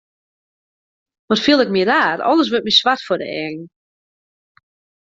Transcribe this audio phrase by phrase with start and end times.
[1.29, 3.65] Wat fiel ik my raar, alles wurdt my swart foar de eagen.